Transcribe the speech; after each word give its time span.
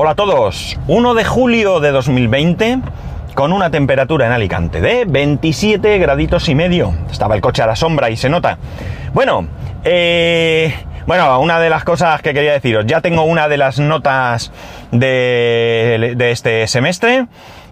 Hola 0.00 0.12
a 0.12 0.14
todos. 0.14 0.78
1 0.86 1.14
de 1.14 1.24
julio 1.24 1.80
de 1.80 1.90
2020 1.90 2.78
con 3.34 3.52
una 3.52 3.72
temperatura 3.72 4.26
en 4.26 4.32
Alicante 4.32 4.80
de 4.80 5.04
27 5.04 5.98
graditos 5.98 6.48
y 6.48 6.54
medio. 6.54 6.94
Estaba 7.10 7.34
el 7.34 7.40
coche 7.40 7.62
a 7.62 7.66
la 7.66 7.74
sombra 7.74 8.08
y 8.08 8.16
se 8.16 8.28
nota. 8.28 8.58
Bueno, 9.12 9.48
eh, 9.82 10.72
bueno, 11.04 11.40
una 11.40 11.58
de 11.58 11.68
las 11.68 11.82
cosas 11.82 12.22
que 12.22 12.32
quería 12.32 12.52
deciros, 12.52 12.86
ya 12.86 13.00
tengo 13.00 13.24
una 13.24 13.48
de 13.48 13.56
las 13.56 13.80
notas 13.80 14.52
de, 14.92 16.14
de 16.16 16.30
este 16.30 16.68
semestre 16.68 17.26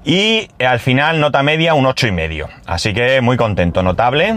y 0.04 0.48
al 0.58 0.80
final 0.80 1.20
nota 1.20 1.44
media 1.44 1.74
un 1.74 1.86
8 1.86 2.08
y 2.08 2.10
medio. 2.10 2.48
Así 2.66 2.92
que 2.92 3.20
muy 3.20 3.36
contento, 3.36 3.84
notable. 3.84 4.34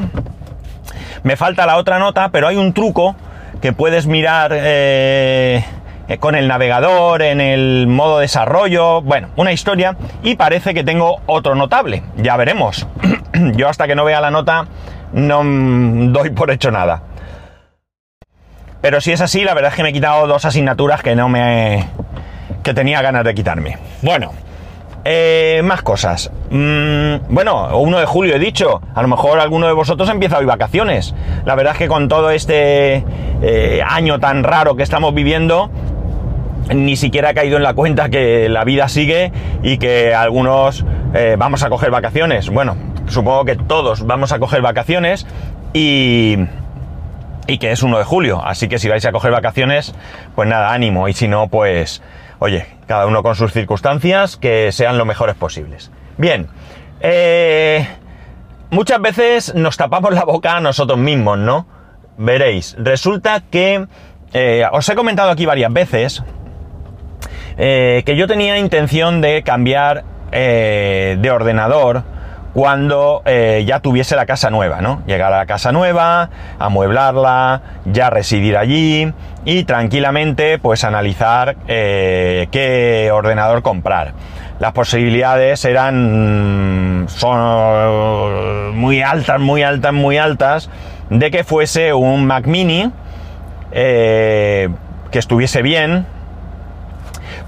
Me 1.24 1.36
falta 1.36 1.66
la 1.66 1.78
otra 1.78 1.98
nota, 1.98 2.30
pero 2.30 2.48
hay 2.48 2.56
un 2.56 2.71
truco 2.71 3.16
que 3.64 3.74
puedes 3.74 4.06
mirar 4.06 4.52
eh, 4.54 5.66
con 6.18 6.36
el 6.36 6.48
navegador, 6.48 7.21
en 7.21 7.39
el 7.39 7.86
modo 7.88 8.20
desarrollo, 8.20 9.02
bueno, 9.02 9.30
una 9.36 9.52
historia, 9.52 9.95
y 10.23 10.35
parece 10.35 10.73
que 10.73 10.84
tengo 10.84 11.22
otro 11.27 11.54
notable, 11.54 12.02
ya 12.18 12.35
veremos. 12.38 12.88
Yo 13.55 13.70
hasta 13.70 13.85
que 13.85 13.95
no 13.95 14.05
vea 14.05 14.22
la 14.22 14.32
nota 14.32 14.66
no 15.13 15.44
doy 16.12 16.30
por 16.32 16.52
hecho 16.52 16.72
nada. 16.72 17.04
Pero 18.82 19.02
si 19.02 19.12
es 19.12 19.22
así, 19.22 19.44
la 19.44 19.54
verdad 19.54 19.72
es 19.72 19.76
que 19.76 19.84
me 19.84 19.90
he 19.90 19.94
quitado 19.94 20.26
dos 20.27 20.45
asignaturas 20.45 21.04
que 21.04 21.16
no 21.16 21.27
me... 21.27 21.88
que 22.63 22.73
tenía 22.73 23.02
ganas 23.02 23.26
de 23.26 23.34
quitarme. 23.35 23.77
Bueno, 24.02 24.32
eh, 25.04 25.62
más 25.63 25.82
cosas. 25.82 26.32
Mm, 26.49 27.34
bueno, 27.34 27.77
1 27.77 27.99
de 27.99 28.05
julio 28.05 28.35
he 28.35 28.40
dicho. 28.40 28.82
A 28.96 29.02
lo 29.02 29.10
mejor 29.10 29.40
alguno 29.40 29.68
de 29.68 29.73
vosotros 29.73 30.10
empieza 30.10 30.38
hoy 30.38 30.46
vacaciones. 30.46 31.13
La 31.46 31.55
verdad 31.55 31.73
es 31.73 31.80
que 31.80 31.88
con 31.90 32.07
todo 32.07 32.32
este 32.32 33.04
eh, 33.41 33.82
año 33.85 34.20
tan 34.20 34.44
raro 34.44 34.77
que 34.77 34.84
estamos 34.84 35.13
viviendo, 35.13 35.70
ni 36.73 36.96
siquiera 36.96 37.30
ha 37.30 37.34
caído 37.34 37.58
en 37.58 37.64
la 37.64 37.73
cuenta 37.73 38.09
que 38.09 38.50
la 38.50 38.64
vida 38.64 38.88
sigue 38.88 39.32
y 39.64 39.77
que 39.77 40.14
algunos 40.14 40.86
eh, 41.13 41.35
vamos 41.38 41.63
a 41.63 41.70
coger 41.70 41.91
vacaciones. 41.91 42.49
Bueno, 42.49 42.77
supongo 43.07 43.46
que 43.46 43.55
todos 43.55 44.05
vamos 44.05 44.32
a 44.32 44.40
coger 44.40 44.62
vacaciones 44.62 45.26
y, 45.74 46.38
y 47.48 47.58
que 47.58 47.71
es 47.71 47.84
1 47.84 47.98
de 47.98 48.04
julio. 48.04 48.41
Así 48.43 48.68
que 48.68 48.80
si 48.80 48.88
vais 48.88 49.05
a 49.05 49.12
coger 49.12 49.32
vacaciones, 49.32 49.96
pues 50.35 50.48
nada, 50.48 50.71
ánimo. 50.74 51.08
Y 51.08 51.13
si 51.13 51.27
no, 51.27 51.48
pues 51.48 52.02
oye, 52.40 52.66
cada 52.88 53.05
uno 53.05 53.21
con 53.21 53.36
sus 53.36 53.52
circunstancias, 53.52 54.38
que 54.38 54.71
sean 54.71 54.98
lo 54.98 55.05
mejores 55.05 55.36
posibles. 55.36 55.91
Bien, 56.18 56.48
eh, 57.02 57.88
muchas 58.71 59.02
veces 59.02 59.55
nos 59.55 59.77
tapamos 59.77 60.13
la 60.13 60.24
boca 60.24 60.58
a 60.58 60.60
nosotros 60.60 60.98
mismos, 60.98 61.38
¿no? 61.38 61.68
Veréis, 62.18 62.76
resulta 62.77 63.41
que 63.49 63.86
eh, 64.34 64.66
os 64.72 64.88
he 64.90 64.96
comentado 64.96 65.30
aquí 65.30 65.46
varias 65.46 65.72
veces 65.72 66.24
eh, 67.59 68.02
que 68.06 68.16
yo 68.16 68.28
tenía 68.28 68.57
intención 68.57 69.22
de 69.22 69.44
cambiar 69.44 70.03
de 70.31 71.31
ordenador 71.31 72.03
cuando 72.53 73.24
ya 73.25 73.79
tuviese 73.79 74.16
la 74.16 74.28
casa 74.28 74.52
nueva, 74.52 74.79
¿no? 74.79 75.02
Llegar 75.07 75.34
a 75.34 75.38
la 75.38 75.46
casa 75.47 75.72
nueva, 75.72 76.30
amueblarla, 76.59 77.62
ya 77.85 78.12
residir 78.12 78.57
allí, 78.57 79.12
y 79.46 79.63
tranquilamente 79.63 80.59
pues 80.59 80.84
analizar 80.84 81.56
eh, 81.68 82.47
qué 82.52 83.09
ordenador 83.12 83.62
comprar. 83.62 84.13
Las 84.59 84.74
posibilidades 84.74 85.63
eran 85.66 87.06
son 87.07 88.78
muy 88.78 89.02
altas, 89.02 89.40
muy 89.40 89.63
altas, 89.63 89.94
muy 89.94 90.18
altas 90.18 90.69
de 91.09 91.31
que 91.31 91.44
fuese 91.44 91.94
un 91.94 92.25
Mac 92.25 92.46
mini 92.46 92.91
eh, 93.72 94.69
que 95.12 95.19
estuviese 95.19 95.62
bien. 95.62 96.06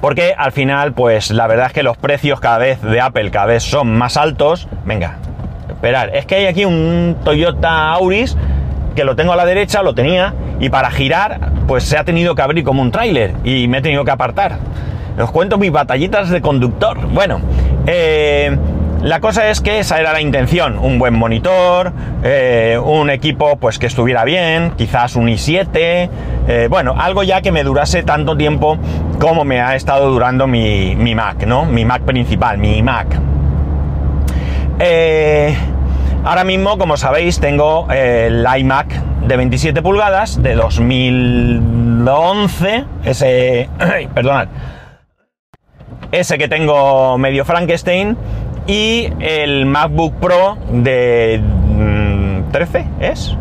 Porque 0.01 0.33
al 0.35 0.51
final, 0.51 0.93
pues 0.93 1.29
la 1.31 1.47
verdad 1.47 1.67
es 1.67 1.73
que 1.73 1.83
los 1.83 1.95
precios 1.95 2.39
cada 2.39 2.57
vez 2.57 2.81
de 2.81 2.99
Apple 2.99 3.29
cada 3.29 3.45
vez 3.45 3.63
son 3.63 3.95
más 3.95 4.17
altos. 4.17 4.67
Venga, 4.83 5.17
esperar, 5.69 6.15
es 6.15 6.25
que 6.25 6.35
hay 6.35 6.45
aquí 6.47 6.65
un 6.65 7.17
Toyota 7.23 7.91
Auris 7.91 8.35
que 8.95 9.03
lo 9.03 9.15
tengo 9.15 9.31
a 9.31 9.35
la 9.35 9.45
derecha, 9.45 9.83
lo 9.83 9.93
tenía, 9.93 10.33
y 10.59 10.69
para 10.69 10.91
girar, 10.91 11.39
pues 11.67 11.83
se 11.83 11.97
ha 11.97 12.03
tenido 12.03 12.35
que 12.35 12.41
abrir 12.41 12.63
como 12.63 12.81
un 12.81 12.91
tráiler 12.91 13.33
y 13.43 13.67
me 13.67 13.77
he 13.77 13.81
tenido 13.81 14.03
que 14.03 14.11
apartar. 14.11 14.57
Os 15.19 15.31
cuento 15.31 15.57
mis 15.57 15.71
batallitas 15.71 16.29
de 16.29 16.41
conductor. 16.41 17.07
Bueno, 17.07 17.39
eh, 17.85 18.57
la 19.01 19.19
cosa 19.19 19.49
es 19.49 19.59
que 19.61 19.79
esa 19.79 19.99
era 19.99 20.13
la 20.13 20.21
intención, 20.21 20.77
un 20.77 20.99
buen 20.99 21.15
monitor, 21.15 21.91
eh, 22.23 22.79
un 22.83 23.09
equipo 23.09 23.55
pues 23.55 23.79
que 23.79 23.87
estuviera 23.87 24.23
bien, 24.25 24.73
quizás 24.77 25.15
un 25.15 25.27
i7, 25.27 26.07
eh, 26.47 26.67
bueno, 26.69 26.93
algo 26.95 27.23
ya 27.23 27.41
que 27.41 27.51
me 27.51 27.63
durase 27.63 28.03
tanto 28.03 28.37
tiempo 28.37 28.77
como 29.19 29.43
me 29.43 29.59
ha 29.59 29.75
estado 29.75 30.11
durando 30.11 30.45
mi, 30.45 30.95
mi 30.95 31.15
Mac, 31.15 31.47
¿no? 31.47 31.65
Mi 31.65 31.83
Mac 31.83 32.03
principal, 32.03 32.59
mi 32.59 32.83
Mac. 32.83 33.07
ahora 36.23 36.43
mismo, 36.43 36.77
como 36.77 36.95
sabéis, 36.95 37.39
tengo 37.39 37.87
el 37.91 38.45
iMac 38.57 38.93
de 39.25 39.35
27 39.35 39.81
pulgadas 39.81 40.43
de 40.43 40.53
2011, 40.53 42.85
ese, 43.03 43.67
perdonad, 44.13 44.47
ese 46.11 46.37
que 46.37 46.47
tengo 46.47 47.17
medio 47.17 47.45
Frankenstein 47.45 48.15
y 48.67 49.09
el 49.19 49.65
MacBook 49.65 50.15
Pro 50.15 50.57
de 50.71 51.41
13, 52.51 52.83
mm, 52.83 53.03
¿es? 53.03 53.35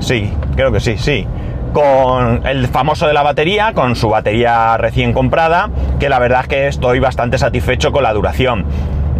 Sí, 0.00 0.32
creo 0.56 0.72
que 0.72 0.80
sí, 0.80 0.96
sí. 0.98 1.26
Con 1.72 2.46
el 2.46 2.66
famoso 2.66 3.06
de 3.06 3.12
la 3.12 3.22
batería, 3.22 3.72
con 3.74 3.94
su 3.94 4.08
batería 4.08 4.76
recién 4.76 5.12
comprada, 5.12 5.70
que 6.00 6.08
la 6.08 6.18
verdad 6.18 6.40
es 6.42 6.48
que 6.48 6.66
estoy 6.66 6.98
bastante 6.98 7.38
satisfecho 7.38 7.92
con 7.92 8.02
la 8.02 8.12
duración. 8.12 8.64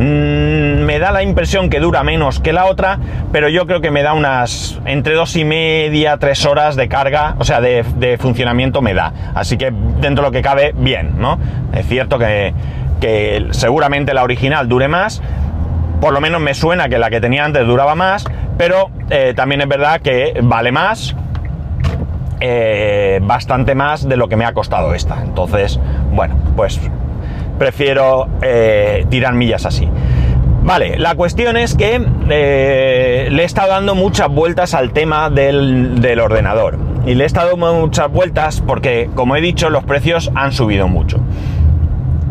Mm, 0.01 0.85
me 0.85 0.99
da 0.99 1.13
la 1.13 1.23
impresión 1.23 1.69
que 1.69 1.79
dura 1.79 2.03
menos 2.03 2.41
que 2.41 2.55
la 2.55 2.65
otra, 2.65 2.99
pero 3.33 3.51
yo 3.51 3.67
creo 3.67 3.83
que 3.83 3.91
me 3.91 4.03
da 4.03 4.15
unas 4.15 4.81
entre 4.87 5.15
dos 5.15 5.37
y 5.37 5.45
media, 5.45 6.17
tres 6.17 6.47
horas 6.47 6.75
de 6.75 6.89
carga, 6.89 7.35
o 7.39 7.45
sea, 7.45 7.61
de, 7.61 8.17
funcionamiento 8.19 8.81
me 8.81 8.95
da. 8.95 9.13
Así 9.35 9.59
que 9.59 9.71
dentro 10.01 10.25
de 10.25 10.29
lo 10.29 10.33
que 10.33 10.41
cabe, 10.41 10.73
bien, 10.75 11.19
¿no? 11.19 11.39
Es 11.75 11.87
cierto 11.87 12.19
que, 12.19 12.55
seguramente 13.51 14.15
la 14.15 14.23
original 14.23 14.69
dure 14.69 14.89
más, 14.89 15.23
por 16.01 16.13
lo 16.13 16.21
menos 16.21 16.41
me 16.41 16.55
suena 16.55 16.89
que 16.89 16.99
la 16.99 17.11
que 17.11 17.21
tenía 17.21 17.45
antes 17.45 17.67
duraba 17.67 17.95
más, 17.95 18.25
pero 18.57 18.91
eh, 19.11 19.35
también 19.37 19.61
es 19.61 19.69
verdad 19.69 20.01
que 20.01 20.39
vale 20.43 20.73
más, 20.73 21.15
eh, 22.41 23.21
bastante 23.23 23.75
más 23.75 24.09
de 24.09 24.17
lo 24.17 24.29
que 24.29 24.37
me 24.37 24.45
ha 24.45 24.53
costado 24.53 24.95
esta. 24.95 25.23
Entonces, 25.23 25.79
bueno, 26.13 26.37
pues 26.57 26.81
prefiero 27.59 28.29
eh, 28.41 29.07
tirar 29.11 29.35
millas 29.35 29.67
así. 29.67 29.89
Vale, 30.63 30.99
la 30.99 31.15
cuestión 31.15 31.57
es 31.57 31.75
que 31.75 31.99
le 31.99 33.43
he 33.43 33.45
estado 33.45 33.71
dando 33.71 33.95
muchas 33.95 34.29
vueltas 34.29 34.75
al 34.75 34.93
tema 34.93 35.31
del, 35.31 36.01
del, 36.01 36.21
ordenador. 36.21 36.79
Y 37.07 37.15
le 37.15 37.25
he 37.25 37.27
estado 37.27 37.51
dando 37.51 37.75
muchas 37.75 38.11
vueltas 38.11 38.63
porque, 38.67 39.09
como 39.15 39.37
he 39.37 39.41
dicho, 39.41 39.71
los 39.71 39.85
precios 39.85 40.31
han 40.35 40.53
subido 40.53 40.87
mucho. 40.87 41.19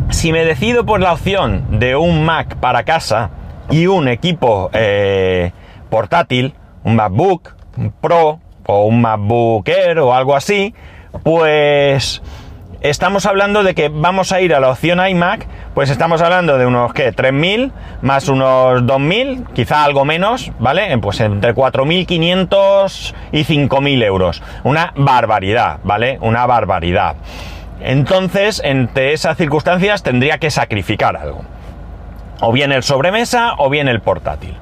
Si 0.09 0.31
me 0.31 0.43
decido 0.43 0.85
por 0.85 0.99
la 0.99 1.13
opción 1.13 1.79
de 1.79 1.95
un 1.95 2.25
Mac 2.25 2.55
para 2.57 2.83
casa 2.83 3.29
y 3.69 3.87
un 3.87 4.07
equipo 4.07 4.69
eh, 4.73 5.51
portátil, 5.89 6.55
un 6.83 6.95
MacBook, 6.95 7.55
un 7.77 7.91
Pro 7.91 8.39
o 8.65 8.85
un 8.85 9.01
MacBook 9.01 9.69
Air 9.69 9.99
o 9.99 10.13
algo 10.13 10.35
así, 10.35 10.73
pues 11.23 12.21
estamos 12.81 13.25
hablando 13.25 13.63
de 13.63 13.75
que 13.75 13.89
vamos 13.89 14.31
a 14.31 14.41
ir 14.41 14.53
a 14.53 14.59
la 14.59 14.71
opción 14.71 14.99
iMac, 15.05 15.47
pues 15.73 15.89
estamos 15.89 16.21
hablando 16.21 16.57
de 16.57 16.65
unos, 16.65 16.91
¿qué? 16.93 17.13
3.000 17.13 17.71
más 18.01 18.29
unos 18.29 18.81
2.000, 18.83 19.53
quizá 19.53 19.83
algo 19.83 20.05
menos, 20.05 20.51
¿vale? 20.59 20.97
Pues 20.97 21.19
entre 21.19 21.53
4.500 21.53 23.13
y 23.31 23.45
5.000 23.45 24.03
euros. 24.03 24.41
Una 24.63 24.91
barbaridad, 24.95 25.79
¿vale? 25.83 26.17
Una 26.21 26.45
barbaridad. 26.45 27.15
Entonces, 27.81 28.61
entre 28.63 29.13
esas 29.13 29.37
circunstancias 29.37 30.03
tendría 30.03 30.37
que 30.37 30.51
sacrificar 30.51 31.15
algo. 31.15 31.43
O 32.41 32.51
bien 32.51 32.71
el 32.71 32.83
sobremesa 32.83 33.55
o 33.57 33.69
bien 33.69 33.87
el 33.87 34.01
portátil. 34.01 34.55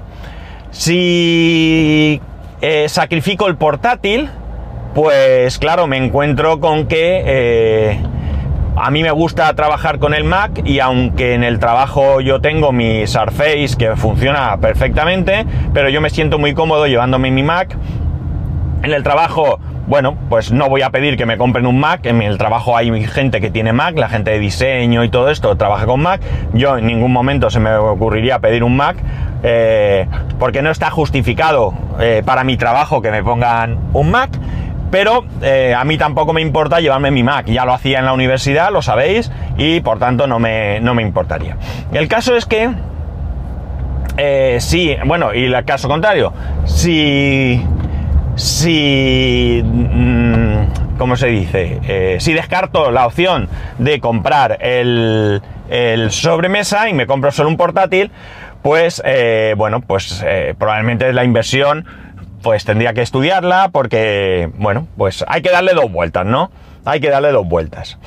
Si 0.71 2.21
eh, 2.61 2.89
sacrifico 2.89 3.47
el 3.47 3.55
portátil, 3.55 4.29
pues 4.93 5.57
claro, 5.57 5.87
me 5.87 5.97
encuentro 5.97 6.59
con 6.59 6.87
que 6.87 7.23
eh, 7.25 7.99
a 8.75 8.91
mí 8.91 9.01
me 9.01 9.11
gusta 9.11 9.51
trabajar 9.53 9.97
con 9.99 10.13
el 10.13 10.23
Mac 10.23 10.61
y 10.63 10.79
aunque 10.79 11.33
en 11.33 11.43
el 11.43 11.59
trabajo 11.59 12.21
yo 12.21 12.41
tengo 12.41 12.71
mi 12.71 13.07
Surface 13.07 13.75
que 13.77 13.95
funciona 13.95 14.57
perfectamente, 14.57 15.45
pero 15.73 15.89
yo 15.89 16.01
me 16.01 16.09
siento 16.09 16.37
muy 16.37 16.53
cómodo 16.53 16.85
llevándome 16.85 17.31
mi 17.31 17.43
Mac. 17.43 17.75
En 18.83 18.93
el 18.93 19.01
trabajo, 19.01 19.59
bueno, 19.87 20.17
pues 20.29 20.51
no 20.51 20.67
voy 20.67 20.81
a 20.81 20.89
pedir 20.89 21.15
que 21.15 21.25
me 21.25 21.37
compren 21.37 21.65
un 21.65 21.79
Mac. 21.79 22.05
En 22.05 22.21
el 22.21 22.37
trabajo 22.37 22.75
hay 22.75 23.05
gente 23.07 23.39
que 23.39 23.49
tiene 23.49 23.71
Mac, 23.71 23.97
la 23.97 24.09
gente 24.09 24.31
de 24.31 24.39
diseño 24.39 25.05
y 25.05 25.09
todo 25.09 25.29
esto 25.29 25.55
trabaja 25.55 25.85
con 25.85 26.01
Mac. 26.01 26.21
Yo 26.53 26.77
en 26.77 26.85
ningún 26.85 27.13
momento 27.13 27.49
se 27.49 27.61
me 27.61 27.73
ocurriría 27.73 28.39
pedir 28.39 28.65
un 28.65 28.75
Mac 28.75 28.97
eh, 29.43 30.05
porque 30.39 30.61
no 30.61 30.71
está 30.71 30.89
justificado 30.89 31.73
eh, 32.01 32.21
para 32.25 32.43
mi 32.43 32.57
trabajo 32.57 33.01
que 33.01 33.11
me 33.11 33.23
pongan 33.23 33.79
un 33.93 34.11
Mac 34.11 34.29
pero 34.91 35.25
eh, 35.41 35.75
a 35.77 35.83
mí 35.83 35.97
tampoco 35.97 36.31
me 36.31 36.41
importa 36.41 36.79
llevarme 36.79 37.11
mi 37.11 37.21
Mac. 37.21 37.45
Ya 37.47 37.65
lo 37.65 37.73
hacía 37.73 37.99
en 37.99 38.05
la 38.05 38.13
universidad, 38.13 38.71
lo 38.71 38.81
sabéis, 38.81 39.31
y 39.57 39.81
por 39.81 39.99
tanto 39.99 40.27
no 40.27 40.39
me, 40.39 40.79
no 40.79 40.93
me 40.95 41.01
importaría. 41.01 41.57
El 41.91 42.07
caso 42.07 42.37
es 42.37 42.45
que, 42.45 42.69
sí, 44.59 44.95
bueno, 45.05 45.33
y 45.33 45.43
el 45.43 45.65
caso 45.65 45.89
contrario, 45.89 46.31
si, 46.63 47.61
si, 48.37 49.61
mm, 49.63 50.97
¿cómo 50.97 51.17
se 51.17 51.27
dice? 51.27 51.79
Eh, 51.83 52.17
si 52.21 52.33
descarto 52.33 52.91
la 52.91 53.05
opción 53.05 53.49
de 53.77 53.99
comprar 53.99 54.57
el, 54.61 55.41
el 55.69 56.11
sobremesa 56.11 56.87
y 56.87 56.93
me 56.93 57.05
compro 57.05 57.31
solo 57.31 57.49
un 57.49 57.57
portátil, 57.57 58.11
pues, 58.61 59.01
bueno, 59.55 59.81
pues 59.81 60.25
probablemente 60.57 61.13
la 61.13 61.23
inversión 61.23 61.85
pues 62.41 62.65
tendría 62.65 62.93
que 62.93 63.01
estudiarla 63.01 63.69
porque, 63.71 64.49
bueno, 64.55 64.87
pues 64.97 65.25
hay 65.27 65.41
que 65.41 65.49
darle 65.49 65.73
dos 65.73 65.91
vueltas, 65.91 66.25
¿no? 66.25 66.51
Hay 66.85 66.99
que 66.99 67.09
darle 67.09 67.31
dos 67.31 67.47
vueltas. 67.47 67.97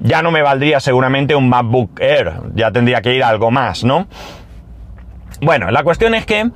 Ya 0.00 0.22
no 0.22 0.30
me 0.30 0.42
valdría 0.42 0.80
seguramente 0.80 1.34
un 1.34 1.48
MacBook 1.48 2.00
Air, 2.00 2.32
ya 2.54 2.70
tendría 2.70 3.02
que 3.02 3.14
ir 3.14 3.22
algo 3.22 3.50
más, 3.50 3.84
¿no? 3.84 4.06
Bueno, 5.40 5.70
la 5.70 5.82
cuestión 5.82 6.14
es 6.14 6.26
que 6.26 6.50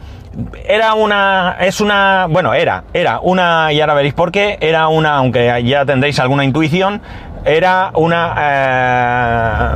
era 0.67 0.95
una, 0.95 1.57
es 1.61 1.81
una, 1.81 2.27
bueno, 2.29 2.55
era, 2.55 2.85
era 2.93 3.21
una, 3.21 3.73
y 3.73 3.81
ahora 3.81 3.95
veréis 3.95 4.15
por 4.15 4.33
qué, 4.33 4.59
era 4.61 4.89
una, 4.89 5.17
aunque 5.17 5.63
ya 5.65 5.85
tendréis 5.85 6.19
alguna 6.19 6.45
intuición, 6.45 7.01
era 7.45 7.91
una 7.95 8.35
eh, 8.39 9.69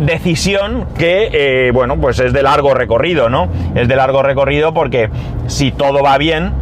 decisión 0.00 0.86
que, 0.96 1.28
eh, 1.32 1.70
bueno, 1.72 1.96
pues 1.96 2.20
es 2.20 2.32
de 2.32 2.42
largo 2.42 2.74
recorrido, 2.74 3.28
¿no? 3.28 3.48
Es 3.74 3.88
de 3.88 3.96
largo 3.96 4.22
recorrido 4.22 4.72
porque 4.72 5.10
si 5.46 5.72
todo 5.72 6.02
va 6.02 6.16
bien, 6.18 6.52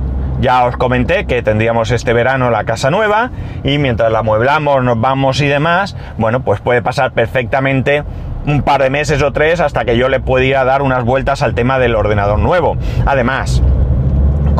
ya 0.40 0.64
os 0.64 0.76
comenté 0.76 1.26
que 1.26 1.42
tendríamos 1.42 1.90
este 1.90 2.14
verano 2.14 2.50
la 2.50 2.64
casa 2.64 2.90
nueva 2.90 3.30
y 3.62 3.78
mientras 3.78 4.10
la 4.10 4.22
mueblamos, 4.22 4.82
nos 4.82 4.98
vamos 4.98 5.40
y 5.42 5.46
demás, 5.46 5.96
bueno, 6.16 6.40
pues 6.40 6.60
puede 6.60 6.80
pasar 6.80 7.12
perfectamente 7.12 8.02
un 8.46 8.62
par 8.62 8.82
de 8.82 8.90
meses 8.90 9.22
o 9.22 9.32
tres 9.32 9.60
hasta 9.60 9.84
que 9.84 9.96
yo 9.96 10.08
le 10.08 10.20
pudiera 10.20 10.64
dar 10.64 10.82
unas 10.82 11.04
vueltas 11.04 11.42
al 11.42 11.54
tema 11.54 11.78
del 11.78 11.94
ordenador 11.94 12.38
nuevo. 12.38 12.76
Además, 13.06 13.62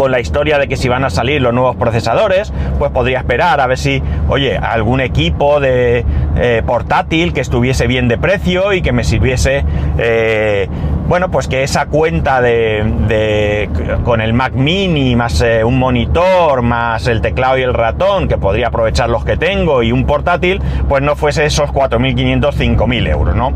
con 0.00 0.12
la 0.12 0.18
historia 0.18 0.58
de 0.58 0.66
que 0.66 0.78
si 0.78 0.88
van 0.88 1.04
a 1.04 1.10
salir 1.10 1.42
los 1.42 1.52
nuevos 1.52 1.76
procesadores, 1.76 2.54
pues 2.78 2.90
podría 2.90 3.18
esperar 3.18 3.60
a 3.60 3.66
ver 3.66 3.76
si, 3.76 4.02
oye, 4.30 4.56
algún 4.56 4.98
equipo 4.98 5.60
de 5.60 6.06
eh, 6.38 6.62
portátil 6.64 7.34
que 7.34 7.42
estuviese 7.42 7.86
bien 7.86 8.08
de 8.08 8.16
precio 8.16 8.72
y 8.72 8.80
que 8.80 8.92
me 8.92 9.04
sirviese, 9.04 9.62
eh, 9.98 10.70
bueno, 11.06 11.30
pues 11.30 11.48
que 11.48 11.64
esa 11.64 11.84
cuenta 11.84 12.40
de, 12.40 13.68
con 14.02 14.22
el 14.22 14.32
Mac 14.32 14.54
Mini 14.54 15.14
más 15.16 15.42
eh, 15.42 15.64
un 15.64 15.78
monitor 15.78 16.62
más 16.62 17.06
el 17.06 17.20
teclado 17.20 17.58
y 17.58 17.62
el 17.62 17.74
ratón, 17.74 18.26
que 18.26 18.38
podría 18.38 18.68
aprovechar 18.68 19.10
los 19.10 19.26
que 19.26 19.36
tengo 19.36 19.82
y 19.82 19.92
un 19.92 20.06
portátil, 20.06 20.62
pues 20.88 21.02
no 21.02 21.14
fuese 21.14 21.44
esos 21.44 21.68
4.500, 21.68 22.54
5.000 22.54 23.06
euros, 23.10 23.36
¿no? 23.36 23.52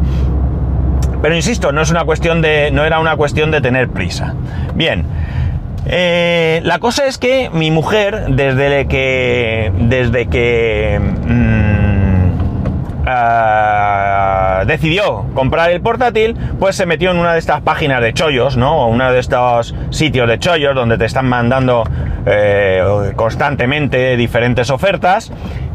Pero 1.23 1.35
insisto, 1.35 1.73
no 1.73 1.81
es 1.81 1.91
una 1.91 2.05
cuestión 2.05 2.43
de, 2.43 2.71
no 2.71 2.85
era 2.85 3.01
una 3.01 3.17
cuestión 3.17 3.51
de 3.51 3.63
tener 3.63 3.89
prisa. 3.89 4.35
Bien. 4.75 5.07
Eh, 5.87 6.61
la 6.65 6.79
cosa 6.79 7.07
es 7.07 7.19
que 7.19 7.51
mi 7.53 7.71
mujer, 7.71 8.27
desde 8.29 8.87
que. 8.87 9.71
Desde 9.79 10.27
que. 10.27 11.01
Mm, 11.01 13.05
ah, 13.07 14.65
decidió 14.67 15.27
comprar 15.35 15.71
el 15.71 15.83
portátil, 15.83 16.37
pues 16.59 16.77
se 16.77 16.87
metió 16.87 17.11
en 17.11 17.19
una 17.19 17.35
de 17.35 17.39
estas 17.39 17.61
páginas 17.61 18.01
de 18.01 18.15
chollos, 18.15 18.57
¿no? 18.57 18.85
O 18.85 18.87
uno 18.87 19.13
de 19.13 19.19
estos 19.19 19.75
sitios 19.91 20.29
de 20.29 20.39
chollos 20.39 20.75
donde 20.75 20.97
te 20.97 21.05
están 21.05 21.29
mandando 21.29 21.85
eh, 22.27 23.13
constantemente 23.15 24.17
diferentes 24.17 24.71
ofertas. 24.71 25.31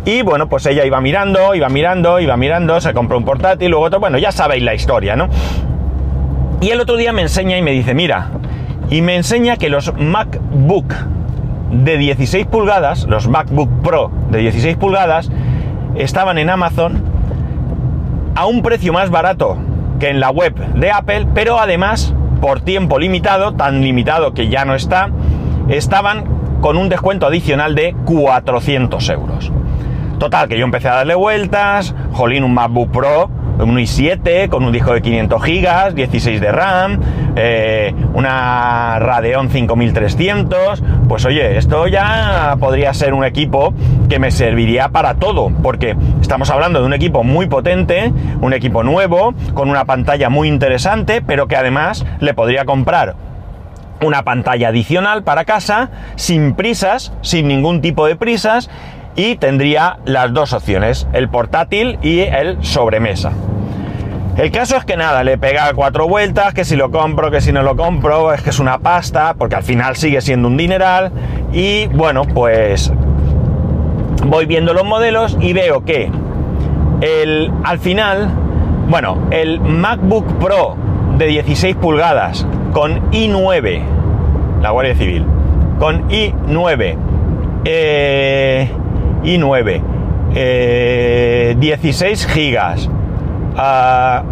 Y 0.05 0.23
bueno, 0.23 0.49
pues 0.49 0.65
ella 0.65 0.85
iba 0.85 0.99
mirando, 1.01 1.53
iba 1.53 1.69
mirando, 1.69 2.19
iba 2.19 2.35
mirando, 2.35 2.81
se 2.81 2.93
compró 2.93 3.17
un 3.17 3.25
portátil, 3.25 3.69
luego 3.69 3.85
otro. 3.85 3.99
Bueno, 3.99 4.17
ya 4.17 4.31
sabéis 4.31 4.63
la 4.63 4.73
historia, 4.73 5.15
¿no? 5.15 5.29
Y 6.61 6.71
el 6.71 6.81
otro 6.81 6.97
día 6.97 7.13
me 7.13 7.21
enseña 7.21 7.57
y 7.57 7.61
me 7.61 7.71
dice, 7.71 7.93
mira, 7.93 8.29
y 8.89 9.01
me 9.01 9.15
enseña 9.15 9.57
que 9.57 9.69
los 9.69 9.93
MacBook 9.95 10.93
de 11.71 11.97
16 11.97 12.47
pulgadas, 12.47 13.05
los 13.05 13.27
MacBook 13.27 13.69
Pro 13.83 14.11
de 14.31 14.39
16 14.39 14.77
pulgadas, 14.77 15.29
estaban 15.95 16.37
en 16.37 16.49
Amazon 16.49 17.03
a 18.35 18.45
un 18.45 18.61
precio 18.61 18.93
más 18.93 19.09
barato 19.09 19.57
que 19.99 20.09
en 20.09 20.19
la 20.19 20.31
web 20.31 20.55
de 20.75 20.91
Apple, 20.91 21.27
pero 21.33 21.59
además 21.59 22.13
por 22.41 22.61
tiempo 22.61 22.99
limitado, 22.99 23.53
tan 23.53 23.81
limitado 23.81 24.33
que 24.33 24.47
ya 24.47 24.65
no 24.65 24.73
está, 24.73 25.09
estaban 25.67 26.23
con 26.61 26.77
un 26.77 26.89
descuento 26.89 27.27
adicional 27.27 27.75
de 27.75 27.95
400 28.05 29.09
euros. 29.09 29.51
Total, 30.19 30.49
que 30.49 30.57
yo 30.57 30.65
empecé 30.65 30.89
a 30.89 30.95
darle 30.95 31.15
vueltas, 31.15 31.93
jolín, 32.11 32.43
un 32.43 32.53
MacBook 32.53 32.91
Pro 32.91 33.29
un 33.59 33.77
i7 33.77 34.49
con 34.49 34.63
un 34.63 34.71
disco 34.71 34.93
de 34.93 35.01
500 35.01 35.41
GB, 35.41 35.93
16 35.93 36.41
de 36.41 36.51
RAM, 36.51 36.99
eh, 37.35 37.93
una 38.13 38.99
Radeon 38.99 39.49
5300, 39.49 40.83
pues 41.07 41.25
oye, 41.25 41.57
esto 41.57 41.87
ya 41.87 42.55
podría 42.59 42.93
ser 42.93 43.13
un 43.13 43.23
equipo 43.23 43.73
que 44.09 44.19
me 44.19 44.31
serviría 44.31 44.89
para 44.89 45.15
todo, 45.15 45.51
porque 45.61 45.95
estamos 46.21 46.49
hablando 46.49 46.79
de 46.79 46.85
un 46.85 46.93
equipo 46.93 47.23
muy 47.23 47.47
potente, 47.47 48.13
un 48.41 48.53
equipo 48.53 48.83
nuevo, 48.83 49.33
con 49.53 49.69
una 49.69 49.85
pantalla 49.85 50.29
muy 50.29 50.47
interesante, 50.47 51.21
pero 51.21 51.47
que 51.47 51.55
además 51.55 52.05
le 52.19 52.33
podría 52.33 52.65
comprar 52.65 53.15
una 54.01 54.23
pantalla 54.23 54.69
adicional 54.69 55.23
para 55.23 55.45
casa, 55.45 55.89
sin 56.15 56.53
prisas, 56.53 57.11
sin 57.21 57.47
ningún 57.47 57.81
tipo 57.81 58.07
de 58.07 58.15
prisas, 58.15 58.69
y 59.19 59.35
tendría 59.35 59.97
las 60.05 60.31
dos 60.33 60.53
opciones, 60.53 61.05
el 61.11 61.27
portátil 61.27 61.99
y 62.01 62.21
el 62.21 62.63
sobremesa. 62.63 63.33
El 64.37 64.49
caso 64.49 64.77
es 64.77 64.85
que 64.85 64.95
nada, 64.95 65.25
le 65.25 65.37
pega 65.37 65.73
cuatro 65.73 66.07
vueltas, 66.07 66.53
que 66.53 66.63
si 66.63 66.77
lo 66.77 66.89
compro, 66.89 67.29
que 67.29 67.41
si 67.41 67.51
no 67.51 67.61
lo 67.61 67.75
compro, 67.75 68.33
es 68.33 68.41
que 68.41 68.51
es 68.51 68.59
una 68.59 68.79
pasta, 68.79 69.35
porque 69.37 69.57
al 69.57 69.63
final 69.63 69.97
sigue 69.97 70.21
siendo 70.21 70.47
un 70.47 70.55
dineral. 70.55 71.11
Y 71.51 71.87
bueno, 71.87 72.21
pues 72.23 72.93
voy 74.25 74.45
viendo 74.45 74.73
los 74.73 74.85
modelos 74.85 75.37
y 75.41 75.51
veo 75.51 75.83
que 75.83 76.09
el, 77.01 77.51
al 77.65 77.79
final, 77.79 78.29
bueno, 78.87 79.17
el 79.31 79.59
MacBook 79.59 80.25
Pro 80.39 80.77
de 81.17 81.25
16 81.25 81.75
pulgadas 81.75 82.47
con 82.71 83.11
i9, 83.11 83.81
la 84.61 84.69
Guardia 84.69 84.95
Civil, 84.95 85.25
con 85.77 86.07
i9, 86.07 86.95
eh, 87.65 88.71
i9, 89.23 89.81
16 91.57 92.27
gigas, 92.27 92.89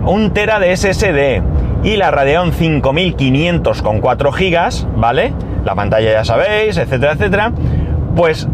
un 0.06 0.31
tera 0.34 0.60
de 0.60 0.75
SSD 0.75 1.41
y 1.84 1.98
la 1.98 2.12
Radeon 2.12 2.53
5500 2.53 3.82
con 3.82 4.00
4 4.00 4.32
GB, 4.32 4.98
¿vale? 4.98 5.34
La 5.65 5.74
pantalla 5.75 6.12
ya 6.12 6.24
sabéis, 6.25 6.77
etcétera, 6.77 7.13
etcétera. 7.13 7.51
Pues 8.15 8.48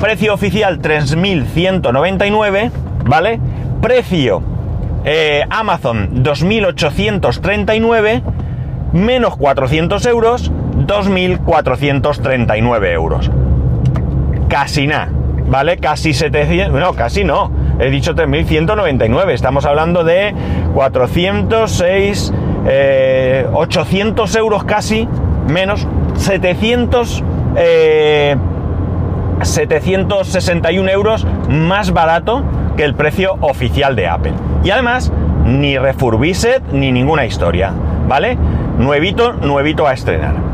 precio 0.00 0.34
oficial 0.34 0.80
3199, 0.80 2.72
¿vale? 3.04 3.38
Precio 3.80 4.42
eh, 5.04 5.44
Amazon 5.50 6.22
2839 6.22 8.22
menos 8.92 9.36
400 9.36 10.06
euros, 10.06 10.52
2439 10.76 12.92
euros. 12.92 13.30
Casi 14.48 14.86
nada, 14.86 15.08
¿vale? 15.48 15.78
Casi 15.78 16.12
700, 16.14 16.80
no, 16.80 16.94
casi 16.94 17.24
no 17.24 17.50
he 17.78 17.90
dicho 17.90 18.14
3.199, 18.14 19.30
estamos 19.32 19.64
hablando 19.64 20.04
de 20.04 20.34
406, 20.74 22.32
800 23.52 24.34
eh, 24.34 24.38
euros 24.38 24.64
casi, 24.64 25.08
menos 25.48 25.86
700, 26.14 27.24
761 29.42 30.88
eh, 30.88 30.92
euros 30.92 31.26
más 31.48 31.92
barato 31.92 32.44
que 32.76 32.84
el 32.84 32.94
precio 32.94 33.36
oficial 33.40 33.96
de 33.96 34.06
Apple. 34.08 34.32
Y 34.62 34.70
además, 34.70 35.12
ni 35.44 35.76
refurbished 35.78 36.62
ni 36.72 36.92
ninguna 36.92 37.26
historia, 37.26 37.72
¿vale? 38.08 38.38
Nuevito, 38.78 39.32
nuevito 39.32 39.86
a 39.86 39.92
estrenar. 39.92 40.53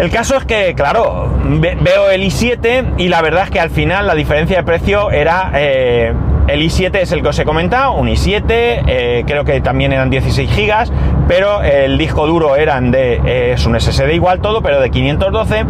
El 0.00 0.10
caso 0.10 0.34
es 0.38 0.46
que, 0.46 0.74
claro, 0.74 1.28
veo 1.44 2.10
el 2.10 2.22
i7 2.22 2.94
y 2.96 3.08
la 3.08 3.20
verdad 3.20 3.44
es 3.44 3.50
que 3.50 3.60
al 3.60 3.68
final 3.68 4.06
la 4.06 4.14
diferencia 4.14 4.56
de 4.56 4.62
precio 4.62 5.10
era... 5.10 5.50
Eh, 5.54 6.14
el 6.48 6.62
i7 6.62 6.96
es 6.96 7.12
el 7.12 7.20
que 7.20 7.28
os 7.28 7.38
he 7.38 7.44
comentado, 7.44 7.92
un 7.92 8.08
i7, 8.08 8.44
eh, 8.48 9.24
creo 9.26 9.44
que 9.44 9.60
también 9.60 9.92
eran 9.92 10.08
16 10.08 10.50
GB, 10.50 10.90
pero 11.28 11.62
el 11.62 11.98
disco 11.98 12.26
duro 12.26 12.56
eran 12.56 12.90
de... 12.90 13.52
es 13.52 13.66
un 13.66 13.78
SSD 13.78 14.14
igual 14.14 14.40
todo, 14.40 14.62
pero 14.62 14.80
de 14.80 14.90
512 14.90 15.66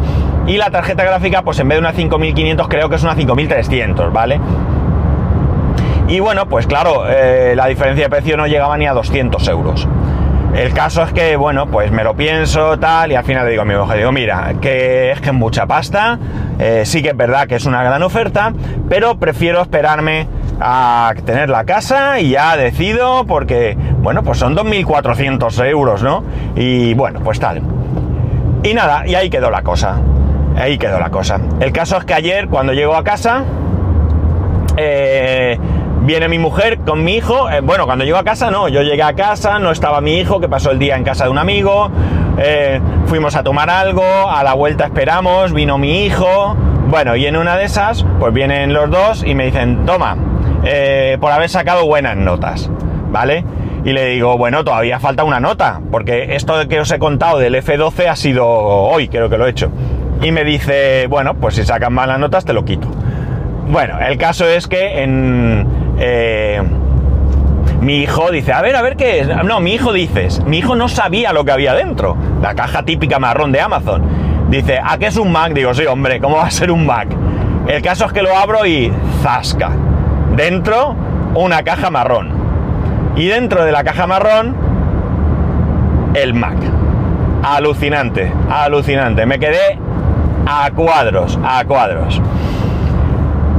y 0.47 0.57
la 0.59 0.71
tarjeta 0.71 1.03
gráfica, 1.03 1.43
pues 1.43 1.59
en 1.59 1.67
vez 1.69 1.77
de 1.77 1.81
una 1.81 1.93
5500 1.93 2.69
creo 2.69 2.89
que 2.89 2.95
es 2.95 3.03
una 3.03 3.17
5300, 3.17 4.13
¿vale? 4.13 4.41
Y 6.07 6.21
bueno, 6.21 6.47
pues 6.47 6.67
claro, 6.67 7.05
eh, 7.09 7.55
la 7.57 7.67
diferencia 7.67 8.05
de 8.05 8.11
precio 8.11 8.37
no 8.37 8.47
llegaba 8.47 8.79
ni 8.79 8.87
a 8.87 8.93
200 8.93 9.47
euros. 9.49 9.89
El 10.55 10.73
caso 10.75 11.03
es 11.05 11.13
que, 11.13 11.37
bueno, 11.37 11.67
pues 11.67 11.93
me 11.93 12.03
lo 12.03 12.15
pienso, 12.15 12.79
tal, 12.79 13.13
y 13.13 13.15
al 13.15 13.25
final 13.25 13.45
le 13.45 13.53
digo 13.53 13.63
a 13.63 13.65
mi 13.65 13.75
mujer, 13.75 13.99
digo, 13.99 14.13
mira, 14.13 14.55
que 14.61 15.13
es 15.13 15.21
que 15.21 15.29
es 15.29 15.35
mucha 15.35 15.67
pasta, 15.67 16.19
Eh, 16.59 16.83
sí 16.85 17.03
que 17.03 17.09
es 17.09 17.17
verdad 17.17 17.47
que 17.47 17.55
es 17.55 17.65
una 17.65 17.83
gran 17.83 18.03
oferta, 18.03 18.53
pero 18.91 19.17
prefiero 19.19 19.63
esperarme 19.63 20.27
a 20.61 21.15
tener 21.25 21.49
la 21.49 21.65
casa 21.65 22.21
y 22.21 22.33
ya 22.33 22.55
decido 22.59 23.25
porque, 23.25 23.79
bueno, 24.03 24.23
pues 24.23 24.37
son 24.39 24.55
2.400 24.55 25.65
euros, 25.67 26.03
¿no? 26.03 26.23
Y 26.57 26.93
bueno, 26.93 27.21
pues 27.21 27.41
tal. 27.41 27.63
Y 28.63 28.75
nada, 28.75 29.07
y 29.07 29.15
ahí 29.15 29.31
quedó 29.31 29.51
la 29.51 29.63
cosa. 29.63 29.97
Ahí 30.55 30.77
quedó 30.77 30.99
la 30.99 31.09
cosa. 31.09 31.41
El 31.61 31.73
caso 31.73 31.97
es 31.97 32.05
que 32.05 32.13
ayer, 32.13 32.49
cuando 32.49 32.75
llego 32.75 32.95
a 32.95 33.05
casa, 33.05 33.43
eh, 34.77 35.59
viene 36.03 36.29
mi 36.29 36.39
mujer 36.39 36.79
con 36.79 37.05
mi 37.05 37.17
hijo. 37.17 37.51
eh, 37.51 37.61
bueno, 37.61 37.87
cuando 37.87 38.05
llego 38.05 38.19
a 38.19 38.25
casa, 38.25 38.51
no. 38.51 38.69
Yo 38.69 38.83
llegué 38.83 39.03
a 39.03 39.15
casa, 39.15 39.59
no 39.59 39.71
estaba 39.71 40.01
mi 40.01 40.19
hijo, 40.19 40.41
que 40.41 40.49
pasó 40.49 40.71
el 40.71 40.79
día 40.79 40.97
en 40.97 41.05
casa 41.05 41.25
de 41.25 41.31
un 41.31 41.39
amigo. 41.39 41.91
eh, 42.39 42.81
fuimos 43.07 43.35
a 43.37 43.43
tomar 43.43 43.69
algo, 43.71 44.03
a 44.03 44.43
la 44.43 44.55
vuelta 44.55 44.85
esperamos, 44.85 45.53
vino 45.53 45.79
mi 45.79 46.05
hijo. 46.05 46.57
Bueno, 46.89 47.15
y 47.17 47.27
en 47.27 47.37
una 47.37 47.57
de 47.57 47.65
esas, 47.65 48.05
pues 48.19 48.33
vienen 48.33 48.73
los 48.73 48.91
dos 48.91 49.23
y 49.25 49.35
me 49.35 49.45
dicen, 49.45 49.85
toma, 49.87 50.17
eh, 50.65 51.19
por 51.21 51.31
haber 51.33 51.49
sacado 51.49 51.87
buenas 51.87 52.17
notas, 52.17 52.71
¿vale? 53.11 53.45
Y 53.85 53.93
le 53.93 54.07
digo, 54.07 54.37
bueno, 54.37 54.65
todavía 54.65 54.99
falta 54.99 55.25
una 55.25 55.39
nota, 55.41 55.81
porque 55.91 56.35
esto 56.35 56.67
que 56.69 56.81
os 56.81 56.91
he 56.91 56.99
contado 56.99 57.39
del 57.39 57.55
F12 57.55 58.09
ha 58.09 58.17
sido 58.17 58.47
hoy, 58.47 59.09
creo 59.09 59.29
que 59.31 59.39
lo 59.39 59.47
he 59.47 59.51
hecho. 59.51 59.71
Y 60.21 60.33
me 60.33 60.45
dice, 60.45 61.07
bueno, 61.09 61.35
pues 61.35 61.55
si 61.55 61.65
sacan 61.65 61.93
malas 61.93 62.19
notas 62.19 62.45
te 62.45 62.53
lo 62.53 62.65
quito. 62.65 62.89
Bueno, 63.69 63.99
el 64.01 64.19
caso 64.19 64.47
es 64.47 64.67
que 64.67 65.03
en... 65.03 65.67
eh, 66.01 66.63
mi 67.81 67.99
hijo 67.99 68.31
dice, 68.31 68.53
a 68.53 68.63
ver, 68.63 68.75
a 68.75 68.83
ver 68.83 68.97
qué 68.97 69.21
es. 69.21 69.29
No, 69.45 69.61
mi 69.61 69.75
hijo 69.75 69.93
dices, 69.93 70.43
mi 70.45 70.59
hijo 70.59 70.75
no 70.75 70.89
sabía 70.89 71.33
lo 71.33 71.45
que 71.45 71.53
había 71.53 71.75
dentro. 71.75 72.17
La 72.43 72.55
caja 72.55 72.83
típica 72.83 73.19
marrón 73.19 73.53
de 73.53 73.61
Amazon. 73.61 74.03
Dice, 74.49 74.81
¿a 74.83 74.99
qué 74.99 75.07
es 75.07 75.17
un 75.17 75.31
Mac? 75.31 75.53
Digo, 75.53 75.73
sí, 75.75 75.87
hombre, 75.87 76.21
¿cómo 76.21 76.37
va 76.37 76.47
a 76.47 76.51
ser 76.51 76.71
un 76.71 76.85
Mac? 76.85 77.09
El 77.69 77.83
caso 77.83 78.07
es 78.07 78.13
que 78.13 78.23
lo 78.23 78.37
abro 78.37 78.67
y 78.67 78.93
zasca. 79.23 79.71
Dentro, 80.37 80.97
una 81.35 81.63
caja 81.63 81.91
marrón. 81.91 82.33
Y 83.17 83.27
dentro 83.27 83.65
de 83.65 83.73
la 83.73 83.85
caja 83.85 84.07
marrón, 84.07 84.57
el 86.15 86.35
Mac. 86.35 86.59
Alucinante, 87.43 88.33
alucinante. 88.51 89.25
Me 89.25 89.39
quedé 89.39 89.79
a 90.47 90.71
cuadros, 90.73 91.39
a 91.45 91.65
cuadros. 91.65 92.21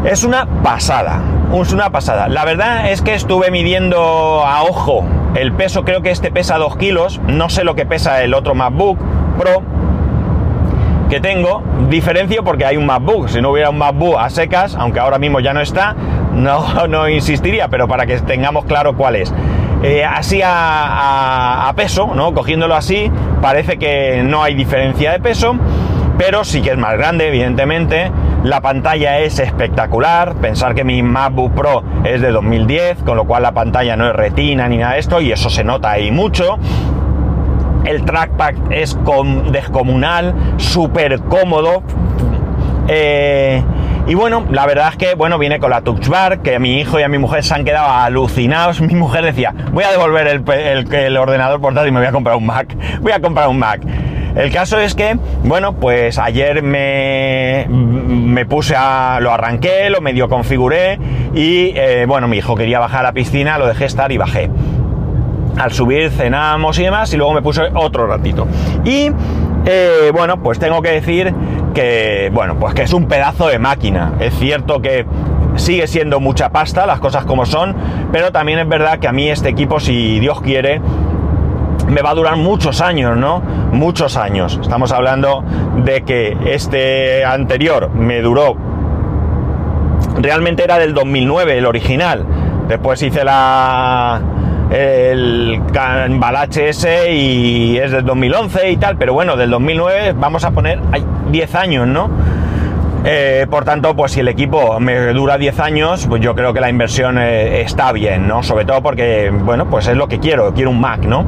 Es 0.03 0.23
una 0.23 0.45
pasada, 0.63 1.21
es 1.53 1.73
una 1.73 1.89
pasada. 1.91 2.27
La 2.27 2.45
verdad 2.45 2.89
es 2.91 3.01
que 3.01 3.13
estuve 3.13 3.51
midiendo 3.51 4.43
a 4.45 4.63
ojo 4.63 5.03
el 5.35 5.51
peso, 5.53 5.83
creo 5.83 6.01
que 6.01 6.11
este 6.11 6.31
pesa 6.31 6.57
2 6.57 6.77
kilos, 6.77 7.19
no 7.27 7.49
sé 7.49 7.63
lo 7.63 7.75
que 7.75 7.85
pesa 7.85 8.21
el 8.23 8.33
otro 8.33 8.55
MacBook 8.55 8.97
Pro 9.37 9.61
que 11.09 11.19
tengo, 11.19 11.61
diferencio 11.89 12.41
porque 12.43 12.65
hay 12.65 12.77
un 12.77 12.85
MacBook, 12.85 13.27
si 13.27 13.41
no 13.41 13.49
hubiera 13.51 13.69
un 13.69 13.77
MacBook 13.77 14.15
a 14.17 14.29
secas, 14.29 14.75
aunque 14.75 15.01
ahora 15.01 15.17
mismo 15.19 15.41
ya 15.41 15.53
no 15.53 15.59
está, 15.59 15.93
no, 16.33 16.87
no 16.87 17.09
insistiría, 17.09 17.67
pero 17.67 17.85
para 17.87 18.05
que 18.05 18.17
tengamos 18.21 18.63
claro 18.63 18.95
cuál 18.95 19.17
es. 19.17 19.33
Eh, 19.83 20.05
así 20.05 20.41
a, 20.41 20.49
a- 20.53 21.67
a 21.69 21.73
peso, 21.73 22.11
¿no? 22.15 22.33
Cogiéndolo 22.33 22.75
así, 22.75 23.11
parece 23.41 23.77
que 23.77 24.21
no 24.23 24.41
hay 24.41 24.53
diferencia 24.55 25.11
de 25.11 25.19
peso, 25.19 25.55
pero 26.17 26.45
sí 26.45 26.61
que 26.61 26.69
es 26.71 26.77
más 26.77 26.93
grande, 26.97 27.27
evidentemente. 27.27 28.09
La 28.43 28.59
pantalla 28.61 29.19
es 29.19 29.37
espectacular. 29.39 30.33
Pensar 30.35 30.73
que 30.73 30.83
mi 30.83 31.03
MacBook 31.03 31.53
Pro 31.53 31.83
es 32.03 32.21
de 32.21 32.31
2010, 32.31 33.03
con 33.03 33.15
lo 33.15 33.25
cual 33.25 33.43
la 33.43 33.51
pantalla 33.51 33.95
no 33.95 34.07
es 34.07 34.13
retina 34.15 34.67
ni 34.67 34.77
nada 34.77 34.93
de 34.93 34.99
esto, 34.99 35.21
y 35.21 35.31
eso 35.31 35.49
se 35.49 35.63
nota 35.63 35.91
ahí 35.91 36.11
mucho. 36.11 36.57
El 37.85 38.03
trackpad 38.03 38.53
es 38.71 38.95
com- 39.03 39.51
descomunal, 39.51 40.33
súper 40.57 41.19
cómodo. 41.21 41.83
Eh, 42.87 43.63
y 44.07 44.15
bueno, 44.15 44.43
la 44.49 44.65
verdad 44.65 44.89
es 44.89 44.97
que 44.97 45.13
bueno, 45.15 45.37
viene 45.37 45.59
con 45.59 45.69
la 45.69 45.81
Touch 45.81 46.07
Bar, 46.07 46.39
que 46.39 46.57
mi 46.59 46.79
hijo 46.79 46.99
y 46.99 47.03
a 47.03 47.07
mi 47.07 47.17
mujer 47.19 47.43
se 47.43 47.53
han 47.53 47.63
quedado 47.63 47.91
alucinados. 47.91 48.81
Mi 48.81 48.95
mujer 48.95 49.23
decía, 49.23 49.53
voy 49.71 49.83
a 49.83 49.91
devolver 49.91 50.27
el, 50.27 50.43
el- 50.51 50.93
el 50.93 51.17
ordenador 51.17 51.61
portátil 51.61 51.89
y 51.89 51.91
me 51.91 51.99
voy 51.99 52.07
a 52.07 52.11
comprar 52.11 52.35
un 52.35 52.45
Mac. 52.45 52.75
Voy 53.01 53.11
a 53.11 53.19
comprar 53.21 53.47
un 53.49 53.59
Mac. 53.59 53.81
El 54.35 54.51
caso 54.51 54.79
es 54.79 54.95
que, 54.95 55.17
bueno, 55.43 55.73
pues 55.73 56.17
ayer 56.17 56.63
me, 56.63 57.67
me 57.69 58.45
puse 58.45 58.75
a. 58.77 59.19
lo 59.21 59.31
arranqué, 59.31 59.89
lo 59.89 60.01
medio 60.01 60.29
configuré 60.29 60.99
y, 61.33 61.73
eh, 61.75 62.05
bueno, 62.07 62.27
mi 62.27 62.37
hijo 62.37 62.55
quería 62.55 62.79
bajar 62.79 63.01
a 63.01 63.03
la 63.03 63.13
piscina, 63.13 63.57
lo 63.57 63.67
dejé 63.67 63.85
estar 63.85 64.11
y 64.11 64.17
bajé 64.17 64.49
al 65.57 65.71
subir 65.73 66.09
cenamos 66.11 66.79
y 66.79 66.83
demás 66.83 67.13
y 67.13 67.17
luego 67.17 67.33
me 67.33 67.41
puse 67.41 67.61
otro 67.73 68.07
ratito. 68.07 68.47
Y 68.85 69.11
eh, 69.65 70.11
bueno, 70.13 70.41
pues 70.41 70.59
tengo 70.59 70.81
que 70.81 70.91
decir 70.91 71.33
que, 71.73 72.29
bueno, 72.33 72.55
pues 72.59 72.73
que 72.73 72.83
es 72.83 72.93
un 72.93 73.07
pedazo 73.07 73.47
de 73.47 73.59
máquina. 73.59 74.13
Es 74.19 74.33
cierto 74.35 74.81
que 74.81 75.05
sigue 75.55 75.87
siendo 75.87 76.19
mucha 76.19 76.49
pasta, 76.49 76.85
las 76.85 76.99
cosas 76.99 77.25
como 77.25 77.45
son, 77.45 77.75
pero 78.11 78.31
también 78.31 78.59
es 78.59 78.67
verdad 78.67 78.99
que 78.99 79.07
a 79.07 79.11
mí 79.11 79.29
este 79.29 79.49
equipo, 79.49 79.79
si 79.79 80.19
Dios 80.19 80.41
quiere, 80.41 80.81
me 81.91 82.01
va 82.01 82.11
a 82.11 82.15
durar 82.15 82.37
muchos 82.37 82.81
años, 82.81 83.17
¿no? 83.17 83.39
Muchos 83.71 84.15
años. 84.15 84.57
Estamos 84.61 84.91
hablando 84.93 85.43
de 85.83 86.03
que 86.03 86.37
este 86.45 87.25
anterior 87.25 87.89
me 87.91 88.21
duró 88.21 88.55
realmente 90.17 90.63
era 90.63 90.79
del 90.79 90.93
2009, 90.93 91.57
el 91.57 91.65
original. 91.65 92.25
Después 92.67 93.01
hice 93.03 93.23
la 93.23 94.21
el 94.69 95.61
Cambalache 95.73 96.69
ese 96.69 97.11
y 97.13 97.77
es 97.77 97.91
del 97.91 98.05
2011 98.05 98.71
y 98.71 98.77
tal, 98.77 98.95
pero 98.95 99.13
bueno, 99.13 99.35
del 99.35 99.49
2009 99.49 100.13
vamos 100.13 100.45
a 100.45 100.51
poner 100.51 100.79
hay 100.93 101.05
10 101.29 101.55
años, 101.55 101.87
¿no? 101.87 102.09
Eh, 103.03 103.47
por 103.49 103.65
tanto, 103.65 103.95
pues 103.95 104.13
si 104.13 104.21
el 104.21 104.29
equipo 104.29 104.79
me 104.79 104.95
dura 105.13 105.37
10 105.37 105.59
años, 105.59 106.05
pues 106.07 106.21
yo 106.21 106.35
creo 106.35 106.53
que 106.53 106.61
la 106.61 106.69
inversión 106.69 107.17
eh, 107.17 107.61
está 107.61 107.91
bien, 107.91 108.27
¿no? 108.27 108.43
Sobre 108.43 108.63
todo 108.63 108.81
porque, 108.81 109.29
bueno, 109.43 109.65
pues 109.69 109.87
es 109.87 109.97
lo 109.97 110.07
que 110.07 110.19
quiero, 110.19 110.53
quiero 110.53 110.69
un 110.69 110.79
Mac, 110.79 111.01
¿no? 111.01 111.25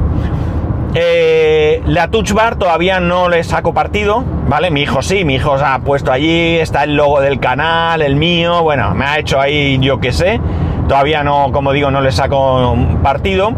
Eh, 0.96 1.82
la 1.86 2.08
Touch 2.08 2.32
Bar 2.32 2.54
todavía 2.54 3.00
no 3.00 3.28
le 3.28 3.42
saco 3.42 3.74
partido, 3.74 4.22
¿vale? 4.48 4.70
Mi 4.70 4.82
hijo 4.82 5.02
sí, 5.02 5.24
mi 5.24 5.34
hijo 5.34 5.58
se 5.58 5.64
ha 5.64 5.80
puesto 5.80 6.12
allí, 6.12 6.56
está 6.56 6.84
el 6.84 6.94
logo 6.94 7.20
del 7.20 7.40
canal, 7.40 8.00
el 8.00 8.14
mío, 8.14 8.62
bueno, 8.62 8.94
me 8.94 9.04
ha 9.04 9.18
hecho 9.18 9.40
ahí 9.40 9.78
yo 9.80 9.98
qué 9.98 10.12
sé. 10.12 10.40
Todavía 10.88 11.24
no, 11.24 11.50
como 11.50 11.72
digo, 11.72 11.90
no 11.90 12.00
le 12.00 12.12
saco 12.12 12.76
partido. 13.02 13.52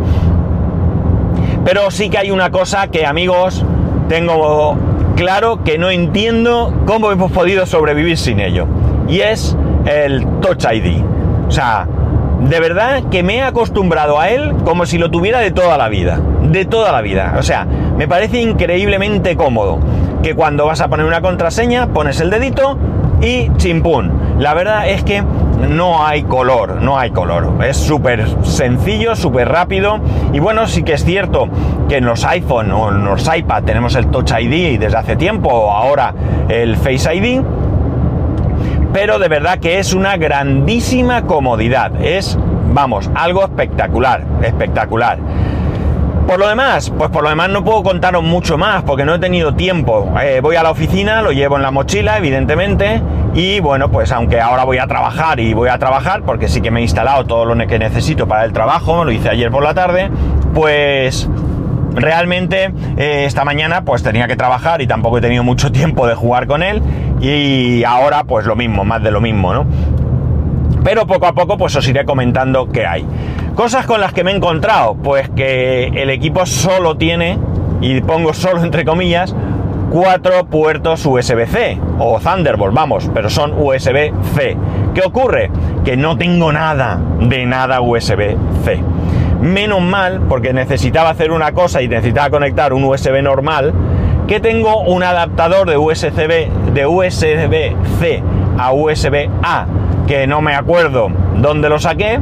Pero 1.64 1.90
sí 1.90 2.09
que 2.09 2.19
hay 2.19 2.31
una 2.31 2.50
cosa 2.50 2.88
que, 2.88 3.05
amigos, 3.05 3.64
tengo 4.09 4.78
claro 5.16 5.62
que 5.64 5.76
no 5.76 5.90
entiendo 5.90 6.73
cómo 6.87 7.11
hemos 7.11 7.33
podido 7.33 7.66
sobrevivir 7.66 8.16
sin 8.16 8.40
ello. 8.40 8.66
Y 9.09 9.21
es 9.21 9.57
el 9.85 10.26
Touch 10.40 10.64
ID. 10.64 11.02
O 11.49 11.50
sea, 11.50 11.87
de 12.40 12.61
verdad 12.61 13.05
que 13.11 13.23
me 13.23 13.37
he 13.37 13.43
acostumbrado 13.43 14.21
a 14.21 14.28
él 14.28 14.55
como 14.64 14.87
si 14.87 14.99
lo 14.99 15.11
tuviera 15.11 15.40
de 15.40 15.50
toda 15.50 15.78
la 15.78 15.88
vida. 15.88 16.21
De 16.43 16.64
toda 16.64 16.93
la 16.93 17.00
vida. 17.00 17.35
O 17.38 17.43
sea, 17.43 17.64
me 17.64 18.07
parece 18.07 18.40
increíblemente 18.40 19.37
cómodo. 19.37 19.78
Que 20.23 20.35
cuando 20.35 20.66
vas 20.66 20.81
a 20.81 20.88
poner 20.88 21.07
una 21.07 21.21
contraseña, 21.21 21.88
pones 21.88 22.21
el 22.21 22.31
dedito 22.31 22.78
y 23.21 23.50
chimpún. 23.57 24.37
La 24.38 24.55
verdad 24.55 24.88
es 24.88 25.02
que 25.02 25.23
no 25.23 26.07
hay 26.07 26.25
color, 26.25 26.83
no 26.83 26.99
hay 26.99 27.11
color. 27.11 27.52
Es 27.64 27.76
súper 27.76 28.26
sencillo, 28.45 29.16
súper 29.16 29.49
rápido. 29.49 29.99
Y 30.33 30.38
bueno, 30.38 30.66
sí 30.66 30.83
que 30.83 30.93
es 30.93 31.05
cierto 31.05 31.49
que 31.88 31.97
en 31.97 32.05
los 32.05 32.25
iPhone 32.25 32.71
o 32.73 32.90
en 32.90 33.05
los 33.05 33.28
iPad 33.35 33.62
tenemos 33.64 33.95
el 33.95 34.09
Touch 34.09 34.33
ID 34.38 34.78
desde 34.78 34.97
hace 34.97 35.16
tiempo, 35.16 35.49
o 35.49 35.73
ahora 35.73 36.14
el 36.49 36.76
Face 36.76 37.14
ID. 37.14 37.43
Pero 38.93 39.19
de 39.19 39.28
verdad 39.28 39.59
que 39.59 39.78
es 39.78 39.95
una 39.95 40.16
grandísima 40.16 41.23
comodidad. 41.23 41.93
Es, 42.00 42.38
vamos, 42.73 43.11
algo 43.14 43.45
espectacular, 43.45 44.25
espectacular. 44.43 45.19
Por 46.26 46.40
lo 46.40 46.49
demás, 46.49 46.93
pues 46.99 47.09
por 47.11 47.23
lo 47.23 47.28
demás 47.28 47.50
no 47.50 47.62
puedo 47.62 47.85
contaros 47.85 48.25
mucho 48.25 48.59
más 48.59 48.83
porque 48.83 49.05
no 49.05 49.14
he 49.14 49.19
tenido 49.21 49.55
tiempo. 49.55 50.12
Eh, 50.21 50.40
voy 50.43 50.57
a 50.57 50.62
la 50.64 50.73
oficina, 50.73 51.23
lo 51.23 51.31
llevo 51.31 51.55
en 51.55 51.62
la 51.62 51.71
mochila, 51.71 52.19
evidentemente, 52.19 53.00
y 53.33 53.61
bueno, 53.61 53.93
pues 53.93 54.11
aunque 54.11 54.40
ahora 54.40 54.64
voy 54.64 54.78
a 54.78 54.88
trabajar 54.88 55.38
y 55.38 55.55
voy 55.55 55.69
a 55.69 55.78
trabajar 55.78 56.23
porque 56.23 56.49
sí 56.49 56.61
que 56.61 56.73
me 56.73 56.81
he 56.81 56.83
instalado 56.83 57.26
todo 57.26 57.45
lo 57.45 57.66
que 57.69 57.78
necesito 57.78 58.26
para 58.26 58.45
el 58.45 58.52
trabajo, 58.52 59.05
lo 59.05 59.12
hice 59.12 59.28
ayer 59.28 59.52
por 59.52 59.62
la 59.62 59.75
tarde, 59.75 60.11
pues 60.52 61.28
realmente 61.97 62.73
eh, 62.97 63.25
esta 63.26 63.45
mañana 63.45 63.85
pues 63.85 64.03
tenía 64.03 64.29
que 64.29 64.37
trabajar 64.37 64.83
y 64.83 64.87
tampoco 64.87 65.19
he 65.19 65.21
tenido 65.21 65.43
mucho 65.43 65.73
tiempo 65.73 66.07
de 66.07 66.15
jugar 66.15 66.47
con 66.47 66.62
él 66.62 66.83
y 67.21 67.83
ahora 67.85 68.25
pues 68.25 68.47
lo 68.47 68.55
mismo, 68.55 68.85
más 68.85 69.03
de 69.03 69.11
lo 69.11 69.21
mismo, 69.21 69.53
¿no? 69.53 69.67
Pero 70.85 71.07
poco 71.07 71.26
a 71.26 71.33
poco 71.33 71.57
pues 71.59 71.75
os 71.75 71.88
iré 71.88 72.05
comentando 72.05 72.69
qué 72.71 72.87
hay. 72.87 73.05
Cosas 73.57 73.87
con 73.87 74.00
las 74.00 74.12
que 74.12 74.23
me 74.23 74.33
he 74.33 74.37
encontrado, 74.37 74.95
pues 74.95 75.31
que 75.31 75.87
el 75.87 76.11
equipo 76.11 76.45
solo 76.47 76.97
tiene, 76.97 77.38
y 77.81 78.00
pongo 78.03 78.35
solo 78.35 78.62
entre 78.62 78.85
comillas, 78.85 79.35
cuatro 79.91 80.47
puertos 80.47 81.05
USB-C 81.07 81.79
o 81.99 82.21
Thunderbolt, 82.21 82.75
vamos, 82.75 83.11
pero 83.15 83.31
son 83.31 83.55
USB-C. 83.57 84.57
¿Qué 84.95 85.00
ocurre? 85.05 85.50
Que 85.85 85.97
no 85.97 86.17
tengo 86.19 86.53
nada 86.53 87.00
de 87.21 87.47
nada 87.47 87.81
USB-C. 87.81 88.96
Menos 89.40 89.81
mal, 89.81 90.23
porque 90.28 90.52
necesitaba 90.52 91.11
hacer 91.11 91.31
una 91.31 91.52
cosa 91.52 91.83
y 91.83 91.88
necesitaba 91.88 92.31
conectar 92.31 92.73
un 92.73 92.85
USB 92.85 93.23
normal 93.23 93.73
que 94.26 94.40
tengo 94.40 94.81
un 94.83 95.02
adaptador 95.02 95.69
de 95.71 95.76
USB 95.76 96.49
de 96.73 96.87
USB-C 96.87 98.23
a 98.59 98.73
USB-A 98.73 99.66
que 100.07 100.26
no 100.26 100.40
me 100.40 100.55
acuerdo 100.55 101.09
dónde 101.37 101.69
lo 101.69 101.78
saqué, 101.78 102.21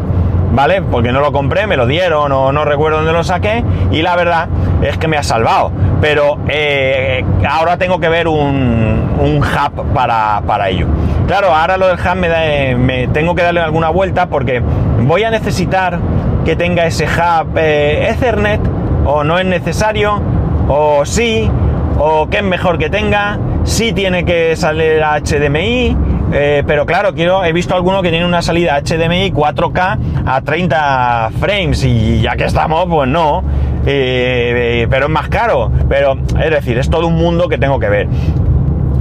¿vale? 0.52 0.83
Porque 0.83 1.12
no 1.12 1.21
lo 1.21 1.33
compré, 1.33 1.66
me 1.66 1.76
lo 1.76 1.87
dieron 1.87 2.33
o 2.33 2.52
no 2.52 2.64
recuerdo 2.64 2.99
dónde 2.99 3.12
lo 3.12 3.25
saqué 3.25 3.64
y 3.90 4.02
la 4.02 4.16
verdad 4.16 4.49
es 4.83 4.99
que 4.99 5.09
me 5.09 5.16
ha 5.16 5.23
salvado. 5.23 5.71
Pero 6.00 6.38
eh, 6.49 7.25
ahora 7.49 7.78
tengo 7.78 8.00
que 8.00 8.09
ver 8.09 8.28
un, 8.28 9.02
hub 9.21 9.92
para, 9.94 10.68
ello. 10.68 10.87
Claro, 11.26 11.54
ahora 11.54 11.76
lo 11.76 11.88
del 11.88 11.99
hub 11.99 12.16
me, 12.16 12.75
me, 12.76 13.09
tengo 13.09 13.35
que 13.35 13.42
darle 13.42 13.61
alguna 13.61 13.88
vuelta 13.88 14.26
porque 14.26 14.62
voy 15.00 15.25
a 15.25 15.30
necesitar 15.30 15.99
que 16.45 16.57
tenga 16.57 16.87
ese 16.87 17.07
hub 17.07 17.57
eh, 17.57 18.09
Ethernet 18.11 18.61
o 19.05 19.25
no 19.25 19.39
es 19.39 19.47
necesario 19.47 20.21
o 20.69 21.05
sí 21.05 21.51
o 21.99 22.29
qué 22.29 22.39
es 22.39 22.43
mejor 22.43 22.79
que 22.79 22.91
tenga, 22.91 23.39
si 23.65 23.93
tiene 23.93 24.25
que 24.25 24.57
salir 24.57 25.01
HDMI, 25.01 25.97
eh, 26.33 26.63
pero 26.67 26.87
claro, 26.87 27.15
quiero, 27.15 27.45
he 27.45 27.53
visto 27.53 27.75
alguno 27.75 28.03
que 28.03 28.11
tiene 28.11 28.27
una 28.27 28.43
salida 28.43 28.81
HDMI 28.81 29.31
4K 29.33 29.99
a 30.27 30.41
30 30.41 31.31
frames 31.39 31.85
y 31.85 32.21
ya 32.21 32.37
que 32.37 32.45
estamos, 32.45 32.87
pues 32.89 33.09
no. 33.09 33.45
Eh, 33.87 34.87
pero 34.91 35.07
es 35.07 35.13
más 35.13 35.29
caro. 35.29 35.71
Pero 35.89 36.17
es 36.41 36.51
decir, 36.51 36.79
es 36.79 36.91
todo 36.91 37.07
un 37.07 37.17
mundo 37.17 37.49
que 37.49 37.59
tengo 37.59 37.79
que 37.79 37.89
ver. 37.89 38.09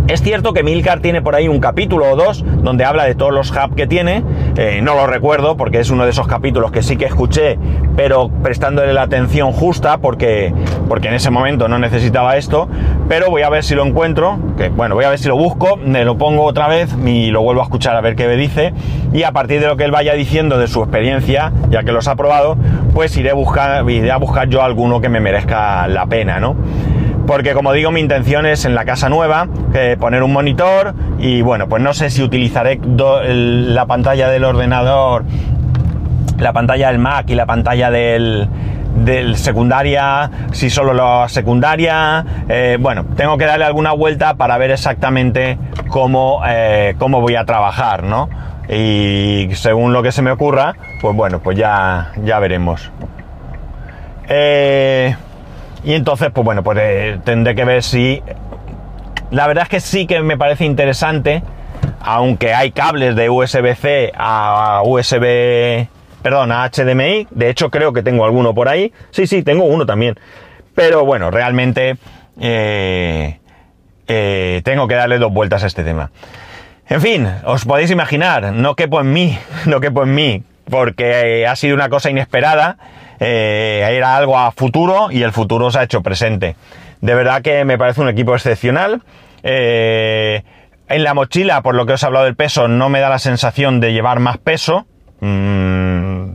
Es 0.08 0.22
cierto 0.22 0.52
que 0.52 0.64
Milcar 0.64 1.00
tiene 1.00 1.22
por 1.22 1.34
ahí 1.34 1.48
un 1.48 1.62
capítulo 1.62 2.12
o 2.12 2.16
dos 2.18 2.44
donde 2.62 2.84
habla 2.84 3.06
de 3.06 3.16
todos 3.16 3.32
los 3.32 3.52
hubs 3.52 3.74
que 3.74 3.88
tiene. 3.88 4.22
Eh, 4.58 4.82
no 4.84 4.96
lo 4.96 5.08
recuerdo 5.08 5.56
porque 5.56 5.80
es 5.80 5.90
uno 5.92 6.04
de 6.04 6.10
esos 6.10 6.28
capítulos 6.28 6.72
que 6.72 6.84
sí 6.84 6.98
que 6.98 7.06
escuché, 7.06 7.58
pero 7.96 8.30
prestándole 8.30 8.92
la 8.92 9.04
atención 9.04 9.54
justa 9.54 10.00
porque, 10.00 10.54
porque 10.90 11.08
en 11.08 11.14
ese 11.14 11.30
momento 11.30 11.70
no 11.70 11.80
necesitaba 11.80 12.36
esto. 12.36 12.68
Pero 13.08 13.30
voy 13.30 13.44
a 13.44 13.50
ver 13.50 13.64
si 13.64 13.76
lo 13.76 13.86
encuentro. 13.86 14.40
Que 14.58 14.68
bueno, 14.68 14.96
voy 14.96 15.06
a 15.06 15.10
ver 15.10 15.20
si 15.20 15.30
lo 15.30 15.38
busco, 15.38 15.78
me 15.78 16.04
lo 16.04 16.18
pongo 16.18 16.44
otra 16.44 16.68
vez 16.68 16.94
y 17.06 17.32
lo 17.32 17.42
vuelvo 17.42 17.62
a 17.62 17.64
escuchar 17.64 17.96
a 17.96 18.02
ver 18.02 18.18
qué 18.18 18.28
me 18.28 18.36
dice. 18.36 18.74
Y 19.14 19.24
a 19.24 19.32
partir 19.32 19.62
de 19.62 19.68
lo 19.68 19.78
que 19.78 19.86
él 19.86 19.92
vaya 19.92 20.14
diciendo 20.16 20.58
de 20.58 20.68
su 20.68 20.82
experiencia, 20.82 21.54
ya 21.70 21.84
que 21.84 21.94
los 21.94 22.10
ha 22.10 22.18
probado, 22.18 22.58
pues 22.94 23.16
iré, 23.16 23.32
buscar, 23.32 23.90
iré 23.90 24.12
a 24.12 24.18
buscar 24.18 24.50
yo 24.50 24.64
alguno 24.64 25.00
que 25.00 25.08
me 25.08 25.22
merezca 25.22 25.88
la 25.88 26.08
pena, 26.08 26.42
¿no? 26.42 26.58
Porque 27.26 27.54
como 27.54 27.74
digo 27.74 27.92
mi 27.92 28.00
intención 28.00 28.46
es 28.46 28.66
en 28.66 28.76
la 28.76 28.86
casa 28.86 29.10
nueva 29.10 29.48
poner 30.00 30.24
un 30.24 30.34
monitor 30.34 30.94
y 31.20 31.42
bueno 31.42 31.68
pues 31.68 31.82
no 31.82 31.94
sé 31.94 32.10
si 32.10 32.22
utilizaré 32.22 32.80
la 32.84 33.86
pantalla 33.86 34.30
del 34.30 34.44
ordenador 34.44 35.24
la 36.44 36.54
pantalla 36.54 36.90
del 36.90 37.00
Mac 37.00 37.30
y 37.30 37.36
la 37.36 37.46
pantalla 37.46 37.90
del, 37.90 38.48
secundaria, 39.36 40.30
si 40.52 40.70
solo 40.70 40.94
la 40.94 41.28
secundaria, 41.30 42.26
eh, 42.48 42.78
bueno, 42.80 43.06
tengo 43.16 43.38
que 43.38 43.46
darle 43.46 43.66
alguna 43.66 43.94
vuelta 43.94 44.36
para 44.36 44.58
ver 44.58 44.72
exactamente 44.72 45.58
cómo, 45.88 46.42
eh, 46.46 46.96
cómo 47.00 47.22
voy 47.22 47.36
a 47.36 47.46
trabajar, 47.46 48.04
¿no? 48.04 48.30
Y 48.70 49.50
según 49.54 49.94
lo 49.94 50.04
que 50.04 50.12
se 50.12 50.22
me 50.22 50.32
ocurra, 50.32 50.76
pues 51.02 51.16
bueno, 51.16 51.40
pues 51.40 51.58
ya, 51.58 52.12
ya 52.24 52.40
veremos. 52.40 52.92
Eh, 54.30 55.16
y 55.84 55.94
entonces, 55.94 56.30
pues 56.34 56.46
bueno, 56.46 56.64
pues 56.64 56.78
eh, 56.82 57.20
tendré 57.24 57.56
que 57.56 57.66
ver 57.66 57.84
si... 57.84 58.22
La 59.32 59.48
verdad 59.48 59.64
es 59.64 59.70
que 59.70 59.80
sí 59.80 60.06
que 60.06 60.22
me 60.22 60.38
parece 60.38 60.66
interesante, 60.66 61.44
aunque 62.00 62.54
hay 62.54 62.72
cables 62.72 63.16
de 63.16 63.30
USB-C 63.30 64.12
a 64.16 64.82
USB... 64.86 65.88
Perdón, 66.22 66.54
a 66.54 66.70
HDMI. 66.70 67.28
De 67.32 67.50
hecho, 67.50 67.70
creo 67.70 67.92
que 67.92 68.02
tengo 68.02 68.24
alguno 68.24 68.54
por 68.54 68.70
ahí. 68.70 68.94
Sí, 69.12 69.28
sí, 69.28 69.44
tengo 69.44 69.66
uno 69.66 69.86
también. 69.86 70.18
Pero 70.74 71.04
bueno, 71.04 71.32
realmente 71.32 71.98
eh, 72.40 73.40
eh, 74.08 74.62
tengo 74.64 74.88
que 74.88 74.96
darle 74.96 75.18
dos 75.20 75.34
vueltas 75.34 75.66
a 75.66 75.68
este 75.68 75.84
tema. 75.84 76.12
En 76.88 77.02
fin, 77.02 77.28
os 77.46 77.66
podéis 77.66 77.92
imaginar, 77.92 78.54
no 78.54 78.76
quepo 78.76 79.02
en 79.02 79.12
mí, 79.12 79.38
no 79.66 79.82
quepo 79.82 80.04
en 80.04 80.16
mí, 80.16 80.44
porque 80.70 81.46
ha 81.46 81.56
sido 81.58 81.76
una 81.76 81.90
cosa 81.90 82.10
inesperada 82.10 82.78
eh, 83.24 83.88
era 83.90 84.16
algo 84.16 84.38
a 84.38 84.52
futuro 84.52 85.10
y 85.12 85.24
el 85.24 85.32
futuro 85.32 85.72
se 85.72 85.80
ha 85.80 85.84
hecho 85.84 86.02
presente. 86.02 86.56
De 87.02 87.16
verdad 87.16 87.42
que 87.42 87.64
me 87.66 87.78
parece 87.78 88.02
un 88.02 88.10
equipo 88.10 88.36
excepcional. 88.36 89.02
Eh, 89.44 90.44
en 90.90 91.04
la 91.04 91.14
mochila, 91.14 91.62
por 91.62 91.76
lo 91.76 91.86
que 91.86 91.94
os 91.94 92.04
he 92.04 92.06
hablado 92.06 92.26
del 92.26 92.36
peso, 92.36 92.68
no 92.68 92.90
me 92.90 93.00
da 93.00 93.10
la 93.10 93.20
sensación 93.20 93.80
de 93.80 93.94
llevar 93.94 94.20
más 94.20 94.38
peso. 94.38 94.86
Mm, 95.22 96.32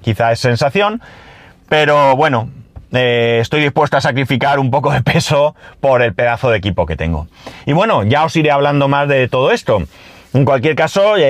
quizá 0.00 0.32
es 0.32 0.40
sensación. 0.40 1.02
Pero 1.68 2.16
bueno, 2.16 2.50
eh, 2.92 3.38
estoy 3.40 3.62
dispuesto 3.62 3.96
a 3.96 4.00
sacrificar 4.00 4.58
un 4.58 4.70
poco 4.70 4.92
de 4.92 5.02
peso 5.02 5.56
por 5.80 6.02
el 6.02 6.14
pedazo 6.14 6.50
de 6.50 6.58
equipo 6.58 6.86
que 6.86 6.96
tengo. 6.96 7.26
Y 7.66 7.72
bueno, 7.72 8.04
ya 8.04 8.24
os 8.24 8.36
iré 8.36 8.50
hablando 8.50 8.88
más 8.88 9.08
de 9.08 9.28
todo 9.28 9.50
esto. 9.50 9.82
En 10.34 10.46
cualquier 10.46 10.74
caso, 10.74 11.16
eh, 11.16 11.22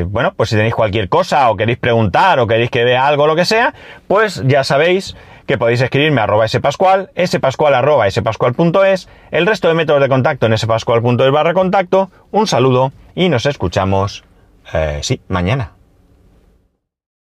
eh, 0.00 0.04
bueno, 0.08 0.34
pues 0.34 0.50
si 0.50 0.56
tenéis 0.56 0.74
cualquier 0.74 1.08
cosa 1.08 1.50
o 1.50 1.56
queréis 1.56 1.78
preguntar 1.78 2.40
o 2.40 2.48
queréis 2.48 2.70
que 2.70 2.82
vea 2.82 3.06
algo, 3.06 3.28
lo 3.28 3.36
que 3.36 3.44
sea, 3.44 3.74
pues 4.08 4.42
ya 4.44 4.64
sabéis 4.64 5.14
que 5.46 5.56
podéis 5.56 5.80
escribirme 5.80 6.20
a 6.20 6.24
arroba 6.24 6.48
spascual, 6.48 7.10
spascual 7.26 7.74
arroba 7.74 8.10
spascual.es, 8.10 9.08
el 9.30 9.46
resto 9.46 9.68
de 9.68 9.74
métodos 9.74 10.02
de 10.02 10.08
contacto 10.08 10.46
en 10.46 10.58
spascual.es 10.58 11.30
barra 11.30 11.54
contacto. 11.54 12.10
Un 12.32 12.46
saludo 12.46 12.92
y 13.14 13.28
nos 13.28 13.46
escuchamos, 13.46 14.24
eh, 14.74 14.98
sí, 15.02 15.20
mañana. 15.28 15.77